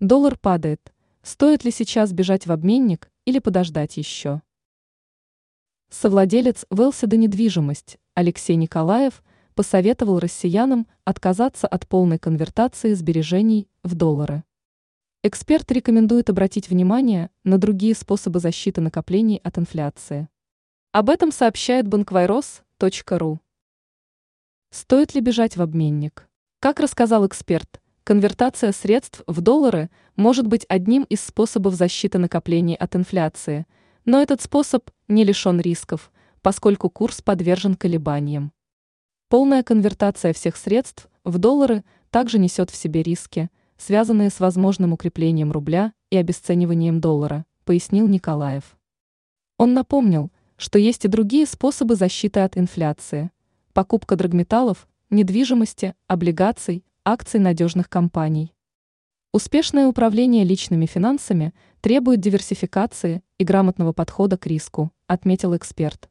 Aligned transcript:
Доллар 0.00 0.36
падает. 0.36 0.92
Стоит 1.22 1.64
ли 1.64 1.70
сейчас 1.70 2.12
бежать 2.12 2.46
в 2.46 2.52
обменник 2.52 3.10
или 3.24 3.38
подождать 3.38 3.96
еще? 3.96 4.42
Совладелец 5.88 6.66
Велседа 6.70 7.16
недвижимость 7.16 7.96
Алексей 8.12 8.56
Николаев 8.56 9.24
посоветовал 9.54 10.18
россиянам 10.18 10.86
отказаться 11.04 11.66
от 11.66 11.88
полной 11.88 12.18
конвертации 12.18 12.92
сбережений 12.92 13.70
в 13.82 13.94
доллары. 13.94 14.44
Эксперт 15.22 15.72
рекомендует 15.72 16.28
обратить 16.28 16.68
внимание 16.68 17.30
на 17.42 17.56
другие 17.56 17.94
способы 17.94 18.38
защиты 18.38 18.82
накоплений 18.82 19.40
от 19.42 19.56
инфляции. 19.56 20.28
Об 20.92 21.08
этом 21.08 21.32
сообщает 21.32 21.88
банквайрос.ру. 21.88 23.40
Стоит 24.70 25.14
ли 25.14 25.22
бежать 25.22 25.56
в 25.56 25.62
обменник? 25.62 26.28
Как 26.60 26.80
рассказал 26.80 27.26
эксперт, 27.26 27.80
конвертация 28.06 28.70
средств 28.70 29.24
в 29.26 29.40
доллары 29.40 29.90
может 30.14 30.46
быть 30.46 30.64
одним 30.68 31.02
из 31.02 31.20
способов 31.20 31.74
защиты 31.74 32.18
накоплений 32.18 32.76
от 32.76 32.94
инфляции, 32.94 33.66
но 34.04 34.22
этот 34.22 34.40
способ 34.40 34.88
не 35.08 35.24
лишен 35.24 35.60
рисков, 35.60 36.12
поскольку 36.40 36.88
курс 36.88 37.20
подвержен 37.20 37.74
колебаниям. 37.74 38.52
Полная 39.28 39.64
конвертация 39.64 40.32
всех 40.32 40.56
средств 40.56 41.08
в 41.24 41.38
доллары 41.38 41.82
также 42.10 42.38
несет 42.38 42.70
в 42.70 42.76
себе 42.76 43.02
риски, 43.02 43.50
связанные 43.76 44.30
с 44.30 44.38
возможным 44.38 44.92
укреплением 44.92 45.50
рубля 45.50 45.92
и 46.10 46.16
обесцениванием 46.16 47.00
доллара, 47.00 47.44
пояснил 47.64 48.06
Николаев. 48.06 48.78
Он 49.58 49.74
напомнил, 49.74 50.30
что 50.56 50.78
есть 50.78 51.04
и 51.04 51.08
другие 51.08 51.44
способы 51.44 51.96
защиты 51.96 52.38
от 52.38 52.56
инфляции. 52.56 53.32
Покупка 53.72 54.14
драгметаллов, 54.14 54.86
недвижимости, 55.10 55.96
облигаций, 56.06 56.84
акций 57.08 57.38
надежных 57.38 57.88
компаний. 57.88 58.52
Успешное 59.32 59.86
управление 59.86 60.42
личными 60.42 60.86
финансами 60.86 61.54
требует 61.80 62.18
диверсификации 62.18 63.22
и 63.38 63.44
грамотного 63.44 63.92
подхода 63.92 64.36
к 64.36 64.44
риску, 64.48 64.90
отметил 65.06 65.56
эксперт. 65.56 66.10